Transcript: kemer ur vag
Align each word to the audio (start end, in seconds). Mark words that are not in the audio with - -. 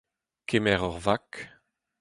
kemer 0.47 0.79
ur 0.89 0.95
vag 1.05 1.27